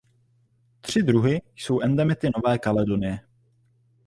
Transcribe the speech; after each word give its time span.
Tři 0.81 1.03
druhy 1.03 1.41
jsou 1.55 1.79
endemity 1.81 2.29
Nové 2.37 2.59
Kaledonie. 2.59 3.19